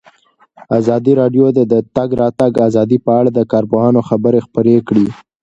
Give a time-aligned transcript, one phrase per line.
[0.79, 5.07] ازادي راډیو د د تګ راتګ ازادي په اړه د کارپوهانو خبرې خپرې کړي.